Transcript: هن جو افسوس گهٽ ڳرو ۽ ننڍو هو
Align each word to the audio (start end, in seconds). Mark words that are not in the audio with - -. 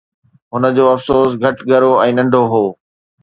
هن 0.53 0.63
جو 0.75 0.85
افسوس 0.95 1.31
گهٽ 1.43 1.57
ڳرو 1.69 1.91
۽ 2.05 2.11
ننڍو 2.17 2.43
هو 2.53 2.63